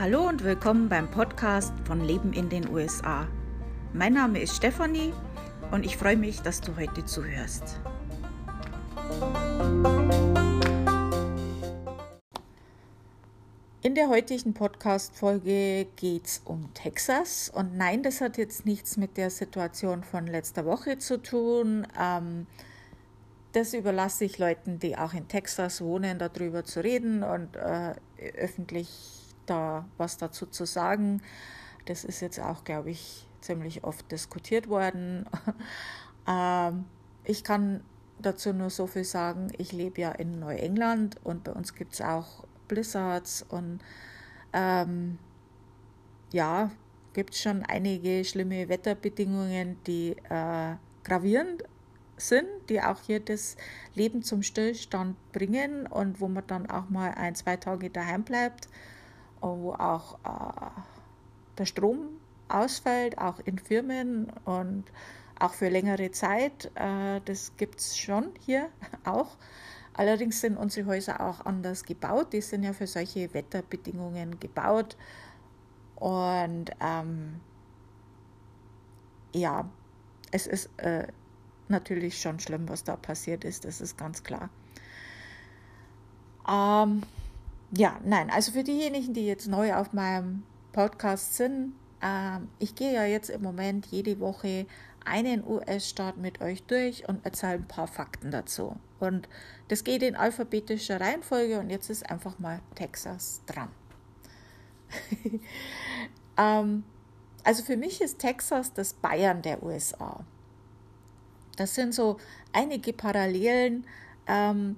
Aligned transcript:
Hallo 0.00 0.28
und 0.28 0.44
willkommen 0.44 0.88
beim 0.88 1.10
Podcast 1.10 1.72
von 1.84 2.00
Leben 2.00 2.32
in 2.32 2.48
den 2.48 2.68
USA. 2.68 3.26
Mein 3.92 4.12
Name 4.12 4.40
ist 4.40 4.54
Stefanie 4.54 5.12
und 5.72 5.84
ich 5.84 5.96
freue 5.96 6.16
mich, 6.16 6.40
dass 6.40 6.60
du 6.60 6.76
heute 6.76 7.04
zuhörst. 7.04 7.80
In 13.82 13.96
der 13.96 14.08
heutigen 14.08 14.54
Podcast-Folge 14.54 15.88
geht 15.96 16.26
es 16.26 16.42
um 16.44 16.72
Texas. 16.74 17.50
Und 17.52 17.76
nein, 17.76 18.04
das 18.04 18.20
hat 18.20 18.38
jetzt 18.38 18.66
nichts 18.66 18.98
mit 18.98 19.16
der 19.16 19.30
Situation 19.30 20.04
von 20.04 20.28
letzter 20.28 20.64
Woche 20.64 20.98
zu 20.98 21.20
tun. 21.20 21.88
Ähm, 22.00 22.46
das 23.50 23.74
überlasse 23.74 24.26
ich 24.26 24.38
Leuten, 24.38 24.78
die 24.78 24.96
auch 24.96 25.12
in 25.12 25.26
Texas 25.26 25.80
wohnen, 25.80 26.20
darüber 26.20 26.62
zu 26.62 26.84
reden 26.84 27.24
und 27.24 27.56
äh, 27.56 27.94
öffentlich 28.36 29.17
da 29.48 29.86
was 29.96 30.16
dazu 30.16 30.46
zu 30.46 30.64
sagen. 30.64 31.22
Das 31.86 32.04
ist 32.04 32.20
jetzt 32.20 32.40
auch, 32.40 32.64
glaube 32.64 32.90
ich, 32.90 33.26
ziemlich 33.40 33.84
oft 33.84 34.10
diskutiert 34.12 34.68
worden. 34.68 35.26
ähm, 36.28 36.84
ich 37.24 37.44
kann 37.44 37.82
dazu 38.20 38.52
nur 38.52 38.70
so 38.70 38.86
viel 38.86 39.04
sagen, 39.04 39.52
ich 39.58 39.72
lebe 39.72 40.00
ja 40.00 40.12
in 40.12 40.38
Neuengland 40.38 41.16
und 41.24 41.44
bei 41.44 41.52
uns 41.52 41.74
gibt 41.74 41.94
es 41.94 42.00
auch 42.00 42.44
Blizzards 42.66 43.44
und 43.48 43.80
ähm, 44.52 45.18
ja, 46.32 46.70
gibt 47.14 47.34
es 47.34 47.40
schon 47.40 47.62
einige 47.62 48.24
schlimme 48.24 48.68
Wetterbedingungen, 48.68 49.78
die 49.86 50.16
äh, 50.28 50.74
gravierend 51.04 51.64
sind, 52.16 52.48
die 52.68 52.82
auch 52.82 53.00
hier 53.02 53.20
das 53.20 53.56
Leben 53.94 54.22
zum 54.22 54.42
Stillstand 54.42 55.16
bringen 55.32 55.86
und 55.86 56.20
wo 56.20 56.28
man 56.28 56.46
dann 56.46 56.68
auch 56.68 56.90
mal 56.90 57.12
ein, 57.12 57.34
zwei 57.34 57.56
Tage 57.56 57.90
daheim 57.90 58.24
bleibt 58.24 58.68
wo 59.40 59.72
auch 59.72 60.18
äh, 60.24 60.70
der 61.58 61.66
Strom 61.66 62.08
ausfällt, 62.48 63.18
auch 63.18 63.38
in 63.40 63.58
Firmen 63.58 64.32
und 64.44 64.84
auch 65.38 65.54
für 65.54 65.68
längere 65.68 66.10
Zeit. 66.10 66.70
Äh, 66.74 67.20
das 67.24 67.56
gibt 67.56 67.80
es 67.80 67.96
schon 67.96 68.30
hier 68.40 68.68
auch. 69.04 69.36
Allerdings 69.94 70.40
sind 70.40 70.56
unsere 70.56 70.86
Häuser 70.86 71.20
auch 71.20 71.44
anders 71.44 71.84
gebaut. 71.84 72.32
Die 72.32 72.40
sind 72.40 72.62
ja 72.62 72.72
für 72.72 72.86
solche 72.86 73.32
Wetterbedingungen 73.34 74.38
gebaut. 74.38 74.96
Und 75.96 76.70
ähm, 76.80 77.40
ja, 79.34 79.68
es 80.30 80.46
ist 80.46 80.70
äh, 80.76 81.08
natürlich 81.66 82.20
schon 82.20 82.38
schlimm, 82.38 82.68
was 82.68 82.84
da 82.84 82.96
passiert 82.96 83.44
ist. 83.44 83.64
Das 83.64 83.80
ist 83.80 83.98
ganz 83.98 84.22
klar. 84.22 84.50
Ähm, 86.48 87.02
ja, 87.70 88.00
nein, 88.04 88.30
also 88.30 88.52
für 88.52 88.64
diejenigen, 88.64 89.14
die 89.14 89.26
jetzt 89.26 89.46
neu 89.46 89.74
auf 89.74 89.92
meinem 89.92 90.42
Podcast 90.72 91.36
sind, 91.36 91.74
äh, 92.00 92.38
ich 92.58 92.74
gehe 92.74 92.94
ja 92.94 93.04
jetzt 93.04 93.30
im 93.30 93.42
Moment 93.42 93.86
jede 93.86 94.20
Woche 94.20 94.66
einen 95.04 95.46
US-Staat 95.46 96.16
mit 96.16 96.40
euch 96.40 96.62
durch 96.64 97.08
und 97.08 97.24
erzähle 97.24 97.54
ein 97.54 97.68
paar 97.68 97.88
Fakten 97.88 98.30
dazu. 98.30 98.76
Und 99.00 99.28
das 99.68 99.84
geht 99.84 100.02
in 100.02 100.16
alphabetischer 100.16 101.00
Reihenfolge 101.00 101.58
und 101.60 101.70
jetzt 101.70 101.88
ist 101.90 102.08
einfach 102.10 102.38
mal 102.38 102.60
Texas 102.74 103.42
dran. 103.46 103.68
ähm, 106.36 106.84
also 107.44 107.62
für 107.62 107.76
mich 107.76 108.00
ist 108.00 108.18
Texas 108.18 108.72
das 108.72 108.94
Bayern 108.94 109.42
der 109.42 109.62
USA. 109.62 110.24
Das 111.56 111.74
sind 111.74 111.94
so 111.94 112.18
einige 112.52 112.92
Parallelen. 112.92 113.86
Ähm, 114.26 114.76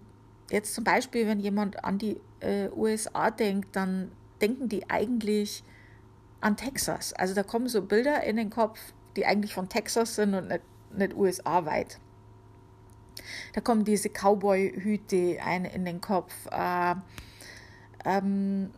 jetzt 0.51 0.75
zum 0.75 0.85
Beispiel, 0.85 1.27
wenn 1.27 1.41
jemand 1.41 1.85
an 1.85 1.99
die 1.99 2.21
äh, 2.41 2.69
USA 2.71 3.31
denkt, 3.31 3.75
dann 3.77 4.13
denken 4.41 4.69
die 4.69 4.89
eigentlich 4.89 5.63
an 6.41 6.57
Texas. 6.57 7.13
Also 7.13 7.35
da 7.35 7.43
kommen 7.43 7.69
so 7.69 7.83
Bilder 7.83 8.23
in 8.25 8.37
den 8.37 8.51
Kopf, 8.51 8.79
die 9.17 9.27
eigentlich 9.27 9.55
von 9.55 9.69
Texas 9.69 10.17
sind 10.17 10.35
und 10.35 10.49
nicht, 10.49 10.63
nicht 10.97 11.15
USA 11.15 11.65
weit. 11.67 11.99
Da 13.53 13.61
kommen 13.61 13.85
diese 13.85 14.09
Cowboy-Hüte 14.09 15.39
ein 15.45 15.65
in 15.65 15.85
den 15.85 16.01
Kopf. 16.01 16.33
Äh, 16.51 16.95
ähm, 18.05 18.71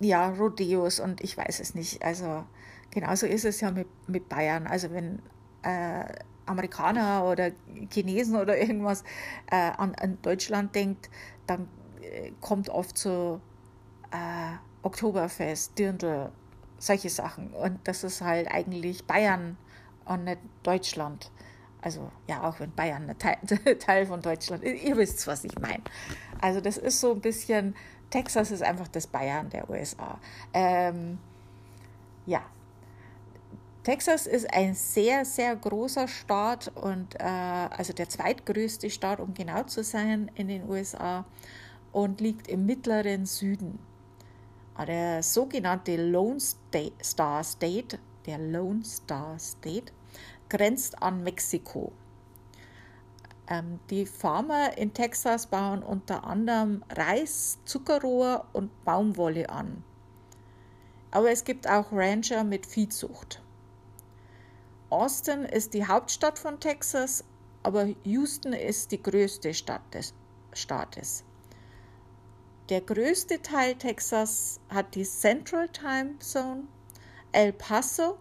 ja, 0.00 0.28
Rodeos 0.28 1.00
und 1.00 1.22
ich 1.22 1.36
weiß 1.36 1.60
es 1.60 1.74
nicht. 1.74 2.02
Also 2.02 2.44
genauso 2.90 3.26
ist 3.26 3.44
es 3.44 3.60
ja 3.60 3.70
mit, 3.70 3.88
mit 4.06 4.28
Bayern. 4.28 4.66
Also 4.66 4.90
wenn 4.92 5.20
äh, 5.62 6.04
Amerikaner 6.48 7.24
oder 7.24 7.50
Chinesen 7.92 8.36
oder 8.36 8.58
irgendwas 8.58 9.04
äh, 9.50 9.56
an, 9.56 9.94
an, 9.94 10.18
Deutschland 10.22 10.74
denkt, 10.74 11.10
dann 11.46 11.68
äh, 12.02 12.32
kommt 12.40 12.68
oft 12.68 12.96
so 12.98 13.40
äh, 14.10 14.56
Oktoberfest, 14.82 15.78
Dirndl, 15.78 16.30
solche 16.78 17.10
Sachen. 17.10 17.52
Und 17.52 17.80
das 17.84 18.04
ist 18.04 18.20
halt 18.20 18.48
eigentlich 18.50 19.04
Bayern 19.06 19.56
und 20.04 20.24
nicht 20.24 20.38
Deutschland. 20.62 21.30
Also 21.80 22.10
ja, 22.26 22.42
auch 22.42 22.58
wenn 22.60 22.72
Bayern 22.72 23.08
ein 23.08 23.18
Teil, 23.18 23.38
Teil 23.78 24.06
von 24.06 24.20
Deutschland 24.20 24.64
ist. 24.64 24.82
Ihr 24.82 24.96
wisst, 24.96 25.26
was 25.26 25.44
ich 25.44 25.58
meine. 25.58 25.82
Also 26.40 26.60
das 26.60 26.76
ist 26.76 27.00
so 27.00 27.12
ein 27.12 27.20
bisschen, 27.20 27.74
Texas 28.10 28.50
ist 28.50 28.62
einfach 28.62 28.88
das 28.88 29.06
Bayern 29.06 29.50
der 29.50 29.68
USA. 29.70 30.18
Ähm, 30.52 31.18
ja, 32.26 32.42
Texas 33.88 34.26
ist 34.26 34.52
ein 34.52 34.74
sehr, 34.74 35.24
sehr 35.24 35.56
großer 35.56 36.08
Staat 36.08 36.70
und 36.74 37.14
äh, 37.14 37.24
also 37.24 37.94
der 37.94 38.06
zweitgrößte 38.06 38.90
Staat, 38.90 39.18
um 39.18 39.32
genau 39.32 39.62
zu 39.62 39.82
sein, 39.82 40.30
in 40.34 40.48
den 40.48 40.68
USA 40.68 41.24
und 41.90 42.20
liegt 42.20 42.48
im 42.48 42.66
mittleren 42.66 43.24
Süden. 43.24 43.78
Der 44.86 45.22
sogenannte 45.22 45.96
Lone 45.96 46.38
Star 46.38 47.42
State, 47.42 47.98
der 48.26 48.36
Lone 48.36 48.84
Star 48.84 49.38
State, 49.38 49.90
grenzt 50.50 51.02
an 51.02 51.24
Mexiko. 51.24 51.90
Ähm, 53.48 53.80
die 53.88 54.04
Farmer 54.04 54.76
in 54.76 54.92
Texas 54.92 55.46
bauen 55.46 55.82
unter 55.82 56.24
anderem 56.24 56.84
Reis, 56.90 57.56
Zuckerrohr 57.64 58.44
und 58.52 58.84
Baumwolle 58.84 59.48
an. 59.48 59.82
Aber 61.10 61.30
es 61.30 61.42
gibt 61.42 61.66
auch 61.66 61.90
Rancher 61.90 62.44
mit 62.44 62.66
Viehzucht. 62.66 63.40
Austin 64.90 65.44
ist 65.44 65.74
die 65.74 65.86
Hauptstadt 65.86 66.38
von 66.38 66.60
Texas, 66.60 67.24
aber 67.62 67.88
Houston 68.04 68.54
ist 68.54 68.90
die 68.92 69.02
größte 69.02 69.52
Stadt 69.52 69.82
des 69.92 70.14
Staates. 70.54 71.24
Der 72.70 72.80
größte 72.80 73.42
Teil 73.42 73.74
Texas 73.74 74.60
hat 74.70 74.94
die 74.94 75.04
Central 75.04 75.68
Time 75.68 76.18
Zone, 76.20 76.64
El 77.32 77.52
Paso, 77.52 78.18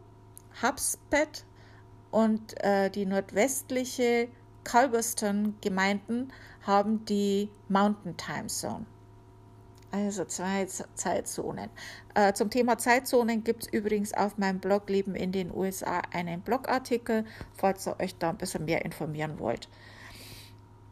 Hubspet 0.61 1.45
und 2.11 2.61
äh, 2.63 2.89
die 2.89 3.06
nordwestliche 3.06 4.27
Culberson-Gemeinden 4.63 6.33
haben 6.63 7.06
die 7.06 7.50
Mountain 7.69 8.17
Time 8.17 8.47
Zone. 8.47 8.85
Also 9.91 10.25
zwei 10.25 10.65
Zeitzonen. 10.65 11.69
Äh, 12.13 12.33
zum 12.33 12.49
Thema 12.49 12.77
Zeitzonen 12.77 13.43
gibt 13.43 13.63
es 13.63 13.69
übrigens 13.73 14.13
auf 14.13 14.37
meinem 14.37 14.59
Blog 14.59 14.89
Leben 14.89 15.15
in 15.15 15.31
den 15.31 15.49
USA 15.53 16.01
einen 16.11 16.41
Blogartikel, 16.41 17.25
falls 17.53 17.87
ihr 17.87 17.97
euch 17.99 18.17
da 18.17 18.31
ein 18.31 18.37
bisschen 18.37 18.65
mehr 18.65 18.83
informieren 18.83 19.39
wollt. 19.39 19.69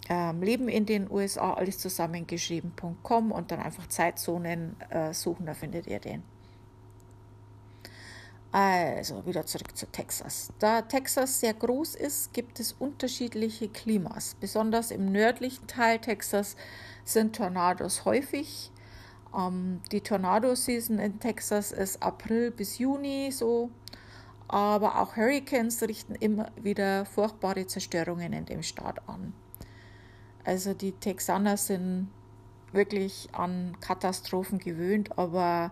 Ähm, 0.08 0.42
Leben 0.42 0.70
in 0.70 0.86
den 0.86 1.12
USA, 1.12 1.54
alles 1.56 1.80
zusammengeschrieben.com 1.80 3.32
und 3.32 3.52
dann 3.52 3.60
einfach 3.60 3.88
Zeitzonen 3.88 4.80
äh, 4.90 5.14
suchen, 5.14 5.46
da 5.46 5.54
findet 5.54 5.88
ihr 5.88 6.00
den. 6.00 6.24
Also 8.52 9.26
wieder 9.26 9.46
zurück 9.46 9.76
zu 9.76 9.86
Texas. 9.88 10.54
Da 10.60 10.84
Texas 10.84 11.42
sehr 11.42 11.54
groß 11.54 11.96
ist, 11.96 12.32
gibt 12.32 12.62
es 12.62 12.72
unterschiedliche 12.72 13.68
Klimas. 13.68 14.38
Besonders 14.40 14.92
im 14.92 15.12
nördlichen 15.12 15.68
Teil 15.68 16.00
Texas 16.00 16.56
sind 17.04 17.36
Tornados 17.36 18.06
häufig. 18.06 18.72
Ähm, 19.36 19.82
die 19.92 20.02
Tornado-Season 20.02 21.00
in 21.00 21.20
Texas 21.20 21.72
ist 21.72 22.02
April 22.02 22.52
bis 22.52 22.78
Juni 22.78 23.32
so. 23.32 23.70
Aber 24.48 25.02
auch 25.02 25.16
Hurricanes 25.16 25.82
richten 25.82 26.16
immer 26.16 26.52
wieder 26.62 27.06
furchtbare 27.06 27.66
Zerstörungen 27.66 28.32
in 28.34 28.46
dem 28.46 28.62
Staat 28.62 29.08
an. 29.10 29.34
Also 30.44 30.74
die 30.74 30.92
Texaner 30.92 31.58
sind 31.58 32.10
wirklich 32.72 33.30
an 33.32 33.76
Katastrophen 33.80 34.60
gewöhnt, 34.60 35.18
aber 35.18 35.72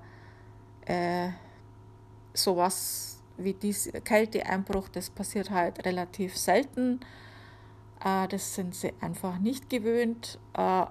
äh, 0.86 1.30
sowas 2.34 3.22
wie 3.38 3.54
dieser 3.54 4.02
Kälteeinbruch, 4.02 4.90
das 4.90 5.10
passiert 5.10 5.52
halt 5.52 5.86
relativ 5.86 6.36
selten. 6.36 7.00
Äh, 8.04 8.28
das 8.28 8.56
sind 8.56 8.74
sie 8.74 8.94
einfach 9.02 9.38
nicht 9.38 9.70
gewöhnt, 9.70 10.40
äh, 10.58 10.86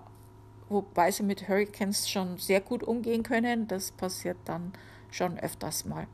wobei 0.72 1.10
sie 1.10 1.22
mit 1.22 1.48
Hurricanes 1.48 2.08
schon 2.08 2.38
sehr 2.38 2.60
gut 2.60 2.82
umgehen 2.82 3.22
können. 3.22 3.68
Das 3.68 3.92
passiert 3.92 4.38
dann 4.44 4.72
schon 5.10 5.38
öfters 5.38 5.84
mal. 5.84 6.06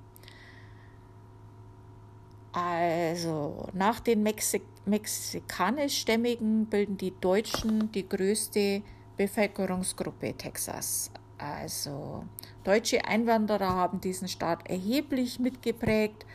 Also, 2.53 3.69
nach 3.73 4.01
den 4.01 4.23
Mexik 4.23 4.63
mexikanischstämmigen 4.85 6.67
bilden 6.67 6.97
die 6.97 7.13
Deutschen 7.21 7.93
die 7.93 8.09
größte 8.09 8.83
Bevölkerungsgruppe 9.17 10.35
Texas. 10.35 11.11
Also 11.37 12.25
deutsche 12.65 13.05
Einwanderer 13.05 13.69
haben 13.69 14.01
diesen 14.01 14.29
Staat 14.29 14.69
erheblich 14.69 15.39
mitgeprägt, 15.39 16.27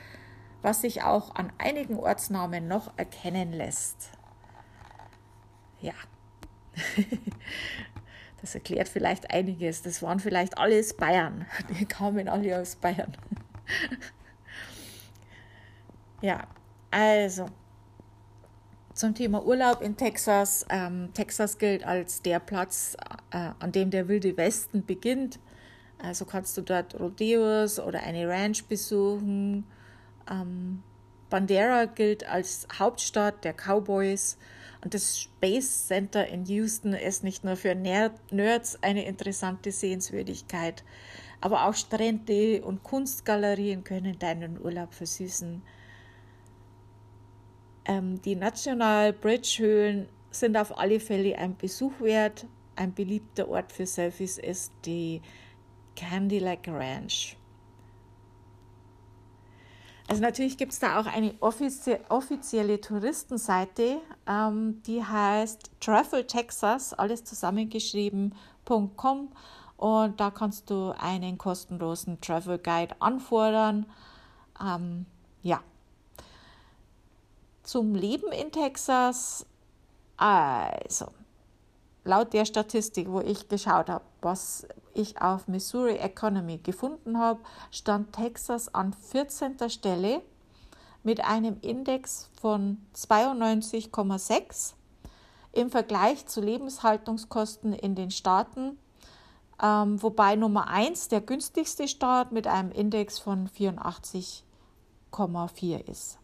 was 0.62 0.81
sich 0.81 1.04
auch 1.04 1.36
an 1.36 1.52
einigen 1.58 1.98
Ortsnamen 1.98 2.68
noch 2.68 2.94
erkennen 2.96 3.52
lässt. 3.52 4.12
Ja, 5.81 5.94
das 8.44 8.56
erklärt 8.56 8.90
vielleicht 8.90 9.31
einiges. 9.31 9.84
Das 9.84 10.04
waren 10.04 10.19
vielleicht 10.19 10.57
alles 10.57 10.94
Bayern. 10.94 11.45
Die 11.80 11.86
kamen 11.86 12.28
alle 12.28 12.60
aus 12.60 12.75
Bayern. 12.75 13.18
Ja, 16.22 16.48
also 16.90 17.48
zum 18.94 19.13
Thema 19.13 19.44
Urlaub 19.45 19.81
in 19.81 19.98
Texas. 19.98 20.66
Ähm, 20.69 21.10
Texas 21.13 21.57
gilt 21.57 21.84
als 21.86 22.22
der 22.22 22.40
Platz, 22.40 22.95
äh, 23.31 23.50
an 23.60 23.74
dem 23.74 23.90
der 23.90 24.07
wilde 24.07 24.38
Westen 24.38 24.86
beginnt. 24.86 25.38
Also 26.01 26.24
kannst 26.24 26.56
du 26.56 26.62
dort 26.62 26.98
Rodeos 26.98 27.78
oder 27.78 28.04
eine 28.04 28.25
Ranch 28.30 28.63
besuchen. 28.69 29.66
Ähm, 30.31 30.81
Bandera 31.30 31.86
gilt 31.86 32.25
als 32.25 32.69
Hauptstadt 32.80 33.44
der 33.44 33.54
Cowboys. 33.54 34.38
Und 34.84 34.94
das 34.94 35.18
Space 35.18 35.88
Center 35.88 36.28
in 36.28 36.46
Houston 36.46 36.94
ist 36.94 37.24
nicht 37.24 37.46
nur 37.46 37.56
für 37.56 37.74
Nerds 37.74 38.78
eine 38.82 39.06
interessante 39.06 39.72
Sehenswürdigkeit, 39.72 40.84
aber 41.40 41.68
auch 41.68 41.74
Strände 41.74 42.62
und 42.64 42.84
Kunstgalerien 42.84 43.86
können 43.86 44.20
deinen 44.20 44.60
Urlaub 44.60 44.94
versüßen. 44.94 45.62
Ähm, 47.86 48.22
die 48.22 48.36
National 48.36 49.14
Bridge 49.14 49.58
Höhlen 49.60 50.10
sind 50.32 50.58
auf 50.58 50.78
alle 50.78 51.00
Fälle 51.00 51.38
ein 51.38 51.56
Besuch 51.56 51.94
wert. 52.00 52.46
Ein 52.76 52.94
beliebter 52.94 53.48
Ort 53.48 53.72
für 53.72 53.86
Selfies 53.86 54.38
ist 54.38 54.74
die 54.86 55.22
Candy 55.96 56.40
Lake 56.40 56.72
Ranch. 56.74 57.38
Also 60.08 60.22
natürlich 60.22 60.58
gibt 60.58 60.74
es 60.74 60.80
da 60.80 61.00
auch 61.00 61.06
eine 61.06 61.34
offizie 61.40 62.00
offizielle 62.10 62.82
Touristenseite, 62.82 64.02
ähm, 64.28 64.82
die 64.86 65.04
heißt 65.04 65.72
Travel 65.80 66.28
Texas, 66.28 66.94
alles 66.94 67.24
zusammengeschrieben.com 67.24 69.30
und 69.78 70.20
da 70.20 70.32
kannst 70.32 70.70
du 70.70 70.94
einen 70.98 71.38
kostenlosen 71.38 72.20
Travel 72.22 72.58
Guide 72.58 72.96
anfordern. 73.00 73.86
Ähm, 74.62 75.06
ja, 75.42 75.62
zum 77.64 77.96
Leben 77.96 78.32
in 78.32 78.52
Texas. 78.52 79.46
Also, 80.18 81.08
laut 82.04 82.34
der 82.34 82.46
Statistik, 82.46 83.10
wo 83.10 83.22
ich 83.22 83.50
geschaut 83.50 83.90
habe, 83.90 84.06
was 84.24 84.68
ich 84.94 85.22
auf 85.22 85.48
Missouri 85.48 85.98
Economy 85.98 86.58
gefunden 86.58 87.18
habe, 87.18 87.40
stand 87.72 88.14
Texas 88.14 88.74
an 88.74 88.94
14. 88.94 89.70
Stelle 89.70 90.22
mit 91.04 91.24
einem 91.24 91.58
Index 91.62 92.30
von 92.40 92.78
92,6 92.96 94.74
im 95.52 95.70
Vergleich 95.70 96.25
zu 96.25 96.42
Lebenshaltungskosten 96.42 97.74
in 97.74 97.96
den 97.96 98.12
Staaten, 98.12 98.78
ähm, 99.62 100.02
wobei 100.02 100.36
Nummer 100.36 100.68
1 100.68 101.10
der 101.10 101.22
günstigste 101.22 101.88
Staat 101.88 102.31
mit 102.31 102.48
einem 102.48 102.72
Index 102.72 103.20
von 103.20 103.48
84,4 103.48 105.88
ist. 105.88 106.18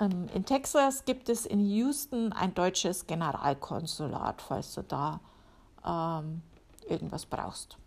Ähm, 0.00 0.28
in 0.32 0.44
Texas 0.44 1.04
gibt 1.04 1.28
es 1.28 1.44
in 1.44 1.60
Houston 1.60 2.32
ein 2.32 2.54
deutsches 2.54 3.06
Generalkonsulat, 3.06 4.42
falls 4.42 4.74
du 4.74 4.82
da 4.82 5.20
ähm, 5.86 6.42
irgendwas 6.88 7.26
brauchst. 7.26 7.78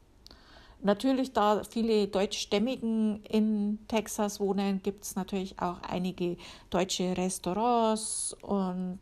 Natürlich, 0.83 1.31
da 1.31 1.63
viele 1.63 2.07
Deutschstämmigen 2.07 3.23
in 3.25 3.79
Texas 3.87 4.39
wohnen, 4.39 4.81
gibt 4.81 5.03
es 5.03 5.15
natürlich 5.15 5.59
auch 5.59 5.79
einige 5.83 6.37
deutsche 6.71 7.15
Restaurants 7.15 8.35
und 8.41 8.99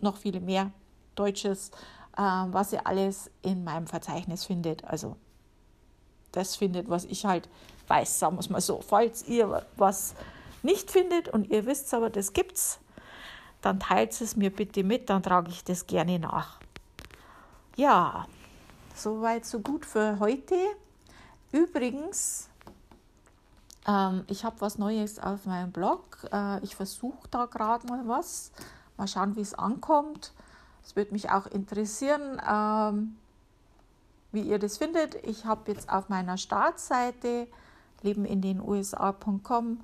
noch 0.00 0.18
viele 0.18 0.40
mehr 0.40 0.72
Deutsches, 1.14 1.70
äh, 2.18 2.20
was 2.20 2.72
ihr 2.72 2.86
alles 2.86 3.30
in 3.40 3.64
meinem 3.64 3.86
Verzeichnis 3.86 4.44
findet. 4.44 4.84
Also 4.84 5.16
das 6.32 6.56
findet, 6.56 6.90
was 6.90 7.04
ich 7.04 7.24
halt 7.24 7.48
weiß, 7.88 8.18
sagen 8.18 8.36
wir 8.36 8.40
es 8.40 8.50
mal 8.50 8.60
so. 8.60 8.82
Falls 8.82 9.26
ihr 9.26 9.64
was 9.76 10.14
nicht 10.62 10.90
findet 10.90 11.28
und 11.28 11.50
ihr 11.50 11.64
wisst 11.64 11.94
aber, 11.94 12.10
das 12.10 12.32
gibt's, 12.32 12.78
dann 13.62 13.80
teilt 13.80 14.20
es 14.20 14.36
mir 14.36 14.50
bitte 14.50 14.84
mit, 14.84 15.08
dann 15.08 15.22
trage 15.22 15.50
ich 15.50 15.64
das 15.64 15.86
gerne 15.86 16.18
nach. 16.18 16.60
Ja, 17.76 18.26
soweit, 18.94 19.44
so 19.44 19.60
gut 19.60 19.84
für 19.84 20.18
heute. 20.20 20.54
Übrigens, 21.50 22.48
ähm, 23.86 24.24
ich 24.28 24.44
habe 24.44 24.60
was 24.60 24.78
Neues 24.78 25.18
auf 25.18 25.44
meinem 25.46 25.72
Blog. 25.72 26.18
Äh, 26.32 26.62
ich 26.62 26.76
versuche 26.76 27.26
da 27.30 27.46
gerade 27.46 27.86
mal 27.86 28.06
was. 28.06 28.52
Mal 28.96 29.08
schauen, 29.08 29.34
wie 29.34 29.40
es 29.40 29.54
ankommt. 29.54 30.32
Es 30.84 30.94
würde 30.94 31.12
mich 31.12 31.30
auch 31.30 31.46
interessieren, 31.46 32.40
ähm, 32.48 33.16
wie 34.30 34.42
ihr 34.42 34.58
das 34.58 34.78
findet. 34.78 35.16
Ich 35.26 35.44
habe 35.44 35.72
jetzt 35.72 35.90
auf 35.90 36.08
meiner 36.08 36.36
Startseite 36.36 37.48
lebenindenusa.com 38.02 39.80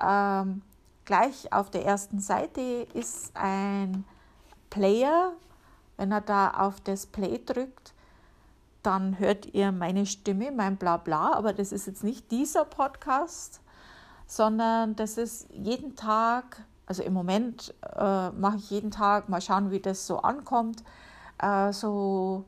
ähm, 0.00 0.62
gleich 1.04 1.52
auf 1.52 1.70
der 1.70 1.84
ersten 1.84 2.18
Seite 2.18 2.86
ist 2.94 3.34
ein 3.34 4.04
Player. 4.70 5.32
Wenn 6.02 6.10
er 6.10 6.20
da 6.20 6.50
auf 6.50 6.80
das 6.80 7.06
Play 7.06 7.40
drückt, 7.46 7.94
dann 8.82 9.20
hört 9.20 9.46
ihr 9.54 9.70
meine 9.70 10.04
Stimme, 10.04 10.50
mein 10.50 10.76
Blabla. 10.76 11.32
Aber 11.34 11.52
das 11.52 11.70
ist 11.70 11.86
jetzt 11.86 12.02
nicht 12.02 12.32
dieser 12.32 12.64
Podcast, 12.64 13.60
sondern 14.26 14.96
das 14.96 15.16
ist 15.16 15.48
jeden 15.52 15.94
Tag, 15.94 16.64
also 16.86 17.04
im 17.04 17.12
Moment 17.12 17.72
äh, 17.94 18.30
mache 18.30 18.56
ich 18.56 18.68
jeden 18.70 18.90
Tag, 18.90 19.28
mal 19.28 19.40
schauen, 19.40 19.70
wie 19.70 19.78
das 19.78 20.04
so 20.04 20.18
ankommt. 20.18 20.82
Äh, 21.38 21.72
so 21.72 22.46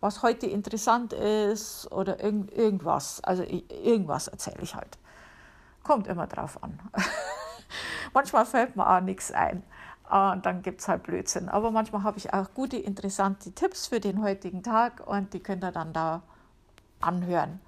was 0.00 0.24
heute 0.24 0.48
interessant 0.48 1.12
ist 1.12 1.92
oder 1.92 2.20
irgend, 2.20 2.52
irgendwas. 2.52 3.22
Also 3.22 3.44
irgendwas 3.44 4.26
erzähle 4.26 4.62
ich 4.62 4.74
halt. 4.74 4.98
Kommt 5.84 6.08
immer 6.08 6.26
drauf 6.26 6.60
an. 6.60 6.80
manchmal 8.12 8.46
fällt 8.46 8.74
mir 8.74 8.88
auch 8.88 9.00
nichts 9.00 9.30
ein. 9.30 9.62
Und 10.10 10.44
dann 10.44 10.62
gibt 10.62 10.80
es 10.80 10.88
halt 10.88 11.04
Blödsinn. 11.04 11.48
Aber 11.48 11.70
manchmal 11.70 12.02
habe 12.02 12.18
ich 12.18 12.34
auch 12.34 12.52
gute, 12.52 12.76
interessante 12.76 13.52
Tipps 13.52 13.86
für 13.86 14.00
den 14.00 14.22
heutigen 14.22 14.64
Tag 14.64 15.06
und 15.06 15.32
die 15.32 15.40
könnt 15.40 15.62
ihr 15.62 15.70
dann 15.70 15.92
da 15.92 16.22
anhören. 17.00 17.60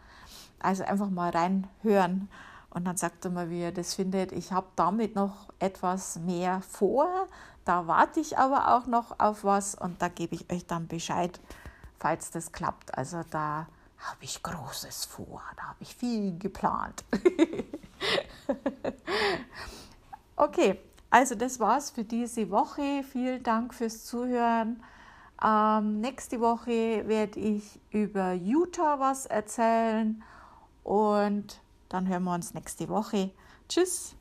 Also 0.58 0.82
einfach 0.82 1.08
mal 1.08 1.30
reinhören 1.30 2.28
und 2.70 2.84
dann 2.84 2.96
sagt 2.96 3.24
ihr 3.24 3.30
mal, 3.30 3.48
wie 3.48 3.60
ihr 3.60 3.72
das 3.72 3.94
findet. 3.94 4.32
Ich 4.32 4.50
habe 4.50 4.66
damit 4.74 5.14
noch 5.14 5.50
etwas 5.60 6.18
mehr 6.18 6.62
vor. 6.62 7.28
Da 7.64 7.86
warte 7.86 8.18
ich 8.18 8.38
aber 8.38 8.74
auch 8.74 8.86
noch 8.86 9.20
auf 9.20 9.44
was 9.44 9.76
und 9.76 10.02
da 10.02 10.08
gebe 10.08 10.34
ich 10.34 10.50
euch 10.50 10.66
dann 10.66 10.88
Bescheid, 10.88 11.38
falls 12.00 12.32
das 12.32 12.50
klappt. 12.50 12.98
Also 12.98 13.22
da 13.30 13.68
habe 13.98 14.18
ich 14.22 14.42
Großes 14.42 15.04
vor, 15.04 15.42
da 15.56 15.62
habe 15.62 15.78
ich 15.78 15.94
viel 15.94 16.36
geplant. 16.38 17.04
okay, 20.36 20.80
also 21.12 21.34
das 21.34 21.60
war's 21.60 21.90
für 21.90 22.04
diese 22.04 22.48
Woche. 22.48 23.04
Vielen 23.04 23.42
Dank 23.42 23.74
fürs 23.74 24.06
Zuhören. 24.06 24.82
Ähm, 25.44 26.00
nächste 26.00 26.40
Woche 26.40 27.06
werde 27.06 27.38
ich 27.38 27.78
über 27.90 28.32
Utah 28.32 28.98
was 28.98 29.26
erzählen 29.26 30.22
und 30.82 31.60
dann 31.90 32.08
hören 32.08 32.24
wir 32.24 32.32
uns 32.32 32.54
nächste 32.54 32.88
Woche. 32.88 33.30
Tschüss. 33.68 34.16